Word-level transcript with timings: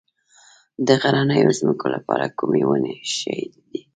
د 0.87 0.89
غرنیو 1.01 1.51
ځمکو 1.59 1.87
لپاره 1.95 2.25
کومې 2.37 2.61
ونې 2.69 2.95
ښې 3.15 3.37
دي؟ 3.53 3.79